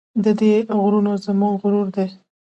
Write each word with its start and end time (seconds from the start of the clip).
د 0.23 0.25
دې 0.39 0.53
غرونه 0.81 1.11
زموږ 1.25 1.53
غرور 1.61 1.87
دی 1.95 2.07